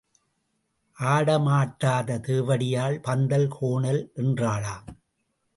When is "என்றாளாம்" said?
4.15-4.87